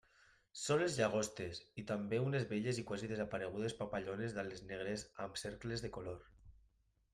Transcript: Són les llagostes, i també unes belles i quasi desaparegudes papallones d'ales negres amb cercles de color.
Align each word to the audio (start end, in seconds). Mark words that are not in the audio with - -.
Són 0.59 0.79
les 0.83 0.95
llagostes, 0.99 1.59
i 1.81 1.83
també 1.91 2.21
unes 2.29 2.47
belles 2.53 2.79
i 2.83 2.87
quasi 2.93 3.11
desaparegudes 3.13 3.77
papallones 3.83 4.35
d'ales 4.39 4.67
negres 4.73 5.07
amb 5.27 5.41
cercles 5.45 5.87
de 5.89 5.95
color. 6.01 6.29